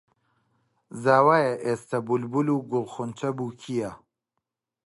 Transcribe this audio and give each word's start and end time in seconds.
زاوایە 1.03 1.53
ئێستە 1.65 1.97
بولبول 2.07 2.47
و 2.51 2.57
گوڵخونچە 2.71 3.29
بووکییە 3.37 3.91